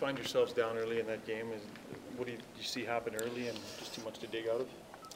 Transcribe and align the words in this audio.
find 0.00 0.16
yourselves 0.16 0.54
down 0.54 0.78
early 0.78 0.98
in 0.98 1.06
that 1.06 1.26
game? 1.26 1.52
Is, 1.54 1.60
what 2.16 2.24
do 2.26 2.32
you, 2.32 2.38
you 2.56 2.64
see 2.64 2.84
happen 2.84 3.14
early 3.16 3.48
and 3.48 3.58
just 3.78 3.94
too 3.94 4.02
much 4.02 4.18
to 4.20 4.26
dig 4.26 4.48
out 4.48 4.62
of? 4.62 4.68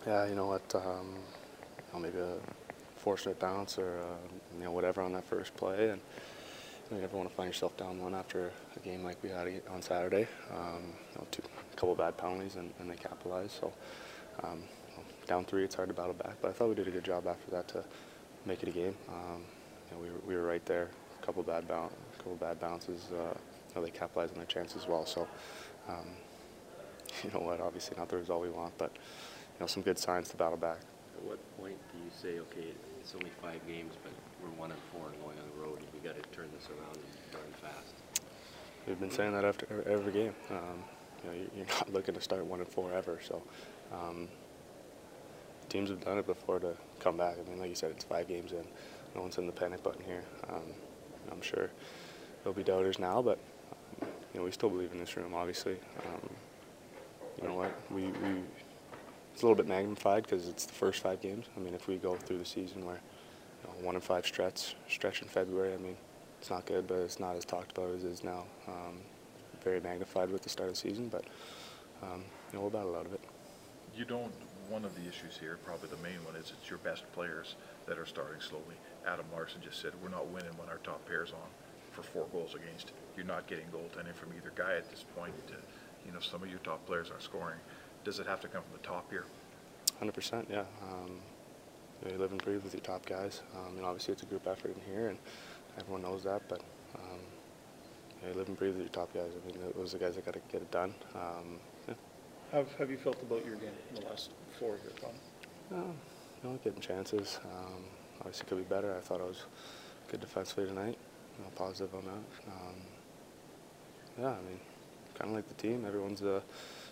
Yeah, 0.06 0.26
you 0.26 0.34
know 0.34 0.46
what? 0.46 0.74
Um, 0.74 1.14
you 1.14 1.94
know, 1.94 2.00
maybe 2.00 2.18
a 2.18 2.36
fortunate 2.98 3.38
bounce 3.40 3.78
or 3.78 3.98
uh, 3.98 4.56
you 4.58 4.64
know 4.64 4.72
whatever 4.72 5.00
on 5.00 5.12
that 5.14 5.24
first 5.24 5.56
play, 5.56 5.88
and 5.88 6.00
you, 6.00 6.90
know, 6.90 6.96
you 6.96 7.00
never 7.00 7.16
want 7.16 7.30
to 7.30 7.34
find 7.34 7.48
yourself 7.48 7.74
down 7.78 7.98
one 7.98 8.14
after 8.14 8.52
a 8.76 8.80
game 8.80 9.02
like 9.02 9.16
we 9.22 9.30
had 9.30 9.48
on 9.70 9.80
Saturday. 9.80 10.28
Um, 10.52 10.92
you 11.12 11.18
know, 11.18 11.26
two, 11.30 11.42
a 11.72 11.76
couple 11.76 11.94
bad 11.94 12.18
penalties 12.18 12.56
and, 12.56 12.70
and 12.78 12.90
they 12.90 12.96
capitalized. 12.96 13.52
So 13.52 13.72
um, 14.42 14.62
down 15.26 15.46
three, 15.46 15.64
it's 15.64 15.74
hard 15.74 15.88
to 15.88 15.94
battle 15.94 16.12
back. 16.12 16.36
But 16.42 16.50
I 16.50 16.52
thought 16.52 16.68
we 16.68 16.74
did 16.74 16.88
a 16.88 16.90
good 16.90 17.04
job 17.04 17.26
after 17.26 17.50
that 17.52 17.68
to 17.68 17.84
make 18.44 18.62
it 18.62 18.68
a 18.68 18.72
game. 18.72 18.94
Um, 19.08 19.44
you 19.90 19.96
know, 19.96 20.02
we, 20.02 20.10
were, 20.10 20.20
we 20.26 20.34
were 20.36 20.46
right 20.46 20.64
there. 20.66 20.90
A 21.22 21.24
couple 21.24 21.42
bad 21.42 21.66
bounce, 21.66 21.94
couple 22.18 22.36
bad 22.36 22.60
bounces. 22.60 23.08
Uh, 23.12 23.34
they 23.80 23.90
capitalized 23.90 24.32
on 24.32 24.38
their 24.38 24.46
chance 24.46 24.76
as 24.76 24.86
well. 24.86 25.06
So. 25.06 25.26
Um, 25.88 26.06
you 27.24 27.30
know 27.30 27.40
what? 27.40 27.60
Obviously, 27.60 27.96
not 27.96 28.08
the 28.08 28.16
result 28.16 28.42
we 28.42 28.50
want, 28.50 28.76
but 28.78 28.90
you 28.94 29.60
know, 29.60 29.66
some 29.66 29.82
good 29.82 29.98
signs 29.98 30.28
to 30.30 30.36
battle 30.36 30.56
back. 30.56 30.78
At 31.16 31.24
what 31.24 31.58
point 31.58 31.76
do 31.92 31.98
you 31.98 32.10
say, 32.10 32.40
okay, 32.40 32.72
it's 33.00 33.14
only 33.14 33.30
five 33.40 33.60
games, 33.66 33.94
but 34.02 34.12
we're 34.42 34.56
one 34.58 34.70
and 34.70 34.80
four 34.92 35.08
and 35.08 35.20
going 35.22 35.38
on 35.38 35.44
the 35.56 35.62
road, 35.62 35.78
and 35.78 35.86
we 35.92 36.00
got 36.06 36.20
to 36.20 36.28
turn 36.36 36.48
this 36.54 36.68
around 36.68 36.96
and 36.96 37.32
darn 37.32 37.52
fast? 37.72 37.94
We've 38.86 38.98
been 38.98 39.10
saying 39.10 39.32
that 39.32 39.44
after 39.44 39.84
every, 39.88 40.12
game. 40.12 40.34
Um, 40.50 40.82
you 41.22 41.30
know, 41.30 41.36
you're 41.56 41.66
not 41.80 41.92
looking 41.92 42.14
to 42.14 42.20
start 42.20 42.44
one 42.44 42.60
and 42.60 42.68
four 42.68 42.92
ever. 42.92 43.20
So 43.26 43.42
um, 43.92 44.28
teams 45.68 45.90
have 45.90 46.04
done 46.04 46.18
it 46.18 46.26
before 46.26 46.58
to 46.60 46.74
come 47.00 47.16
back. 47.16 47.36
I 47.38 47.48
mean, 47.48 47.58
like 47.58 47.70
you 47.70 47.76
said, 47.76 47.92
it's 47.92 48.04
five 48.04 48.28
games 48.28 48.52
in. 48.52 48.64
No 49.14 49.22
one's 49.22 49.38
in 49.38 49.46
the 49.46 49.52
panic 49.52 49.82
button 49.82 50.04
here. 50.04 50.24
Um, 50.50 50.74
I'm 51.30 51.40
sure 51.40 51.70
there'll 52.42 52.56
be 52.56 52.64
doubters 52.64 52.98
now, 52.98 53.22
but 53.22 53.38
you 54.34 54.40
know, 54.40 54.44
we 54.44 54.50
still 54.50 54.68
believe 54.68 54.92
in 54.92 54.98
this 54.98 55.16
room, 55.16 55.32
obviously. 55.32 55.76
Um, 56.00 56.28
you 57.40 57.48
know 57.48 57.54
what? 57.54 57.72
We, 57.90 58.02
we 58.02 58.42
it's 59.32 59.42
a 59.42 59.46
little 59.46 59.56
bit 59.56 59.66
magnified 59.66 60.24
because 60.24 60.48
it's 60.48 60.66
the 60.66 60.72
first 60.72 61.02
five 61.02 61.20
games. 61.20 61.46
I 61.56 61.60
mean, 61.60 61.74
if 61.74 61.88
we 61.88 61.96
go 61.96 62.16
through 62.16 62.38
the 62.38 62.44
season 62.44 62.84
where 62.84 63.00
you 63.62 63.68
know, 63.68 63.86
one 63.86 63.94
in 63.94 64.00
five 64.00 64.26
stretch 64.26 64.76
stretch 64.88 65.22
in 65.22 65.28
February, 65.28 65.72
I 65.72 65.76
mean, 65.76 65.96
it's 66.40 66.50
not 66.50 66.66
good, 66.66 66.86
but 66.86 66.98
it's 66.98 67.20
not 67.20 67.36
as 67.36 67.44
talked 67.44 67.76
about 67.76 67.94
as 67.94 68.04
it 68.04 68.08
is 68.08 68.24
now. 68.24 68.44
Um, 68.68 69.00
very 69.62 69.80
magnified 69.80 70.30
with 70.30 70.42
the 70.42 70.48
start 70.48 70.68
of 70.68 70.74
the 70.74 70.80
season, 70.80 71.08
but 71.08 71.24
um, 72.02 72.22
you 72.52 72.58
know, 72.58 72.60
we'll 72.60 72.70
battle 72.70 72.96
out 72.96 73.06
of 73.06 73.14
it. 73.14 73.20
You 73.96 74.04
don't, 74.04 74.32
one 74.68 74.84
of 74.84 74.94
the 74.94 75.08
issues 75.08 75.38
here, 75.38 75.58
probably 75.64 75.88
the 75.88 76.02
main 76.02 76.22
one, 76.24 76.36
is 76.36 76.52
it's 76.58 76.68
your 76.68 76.80
best 76.80 77.10
players 77.12 77.54
that 77.86 77.98
are 77.98 78.06
starting 78.06 78.40
slowly. 78.40 78.74
Adam 79.06 79.24
Larsson 79.32 79.60
just 79.62 79.80
said, 79.80 79.92
we're 80.02 80.10
not 80.10 80.26
winning 80.28 80.52
when 80.58 80.68
our 80.68 80.78
top 80.78 81.06
pair's 81.06 81.30
on 81.30 81.48
for 81.94 82.02
four 82.02 82.26
goals 82.32 82.54
against. 82.54 82.92
You're 83.16 83.26
not 83.26 83.46
getting 83.46 83.66
goaltending 83.66 84.14
from 84.14 84.32
either 84.36 84.52
guy 84.54 84.74
at 84.76 84.90
this 84.90 85.04
point. 85.16 85.34
Uh, 85.48 85.56
you 86.04 86.12
know, 86.12 86.20
some 86.20 86.42
of 86.42 86.50
your 86.50 86.58
top 86.58 86.84
players 86.86 87.10
aren't 87.10 87.22
scoring. 87.22 87.58
Does 88.02 88.18
it 88.18 88.26
have 88.26 88.40
to 88.40 88.48
come 88.48 88.62
from 88.62 88.72
the 88.72 88.86
top 88.86 89.10
here? 89.10 89.24
100%, 90.02 90.44
yeah. 90.50 90.64
Um, 90.82 91.20
you, 92.02 92.08
know, 92.08 92.14
you 92.14 92.18
live 92.18 92.32
and 92.32 92.44
breathe 92.44 92.62
with 92.62 92.74
your 92.74 92.82
top 92.82 93.06
guys. 93.06 93.42
Um, 93.56 93.76
and 93.76 93.86
obviously, 93.86 94.12
it's 94.12 94.22
a 94.22 94.26
group 94.26 94.46
effort 94.46 94.74
in 94.74 94.92
here, 94.92 95.08
and 95.08 95.18
everyone 95.78 96.02
knows 96.02 96.24
that. 96.24 96.42
But 96.48 96.60
um, 96.96 97.20
you, 98.20 98.26
know, 98.26 98.32
you 98.32 98.38
live 98.38 98.48
and 98.48 98.58
breathe 98.58 98.74
with 98.74 98.82
your 98.82 98.88
top 98.88 99.14
guys. 99.14 99.30
I 99.32 99.46
mean, 99.46 99.56
those 99.76 99.94
are 99.94 99.98
the 99.98 100.04
guys 100.04 100.16
that 100.16 100.26
got 100.26 100.34
to 100.34 100.40
get 100.50 100.60
it 100.60 100.70
done. 100.70 100.94
Um, 101.14 101.58
yeah. 101.88 101.94
How 102.52 102.64
have 102.78 102.90
you 102.90 102.98
felt 102.98 103.22
about 103.22 103.44
your 103.46 103.56
game 103.56 103.70
in 103.90 104.02
the 104.02 104.08
last 104.08 104.30
four 104.58 104.76
here, 104.82 104.92
Tom? 105.00 105.78
Um, 105.78 105.94
you 106.42 106.50
know, 106.50 106.58
getting 106.62 106.80
chances. 106.80 107.38
Um, 107.44 107.84
obviously, 108.20 108.46
could 108.46 108.58
be 108.58 108.64
better. 108.64 108.94
I 108.94 109.00
thought 109.00 109.20
I 109.20 109.24
was 109.24 109.44
good 110.10 110.20
defensively 110.20 110.66
tonight. 110.66 110.98
You 111.38 111.44
know, 111.44 111.50
positive 111.56 111.94
on 111.94 112.04
that. 112.04 112.52
Um, 112.52 112.74
yeah, 114.20 114.28
I 114.28 114.42
mean, 114.48 114.60
kind 115.18 115.30
of 115.30 115.36
like 115.36 115.48
the 115.48 115.54
team. 115.54 115.84
Everyone's 115.86 116.22
uh, 116.22 116.40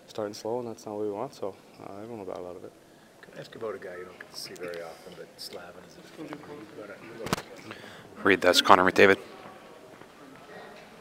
starting 0.06 0.34
slow, 0.34 0.58
and 0.58 0.68
that's 0.68 0.84
not 0.86 0.96
what 0.96 1.04
we 1.04 1.10
want. 1.10 1.34
So 1.34 1.54
uh, 1.80 1.96
everyone 1.96 2.18
will 2.20 2.26
battle 2.26 2.48
out 2.48 2.56
of 2.56 2.64
it. 2.64 2.72
Can 3.20 3.34
I 3.36 3.40
ask 3.40 3.54
about 3.54 3.74
a 3.74 3.78
guy 3.78 3.96
you 3.96 4.04
don't 4.04 4.18
get 4.18 4.32
to 4.32 4.40
see 4.40 4.54
very 4.54 4.82
often, 4.82 5.14
but 5.16 5.28
Slavin 5.36 5.82
is 5.86 5.96
a 5.96 6.02
Read 8.24 8.40
that's 8.40 8.60
Connor 8.60 8.84
McDavid. 8.90 9.18